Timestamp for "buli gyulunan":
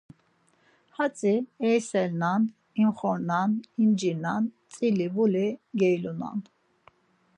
5.19-6.39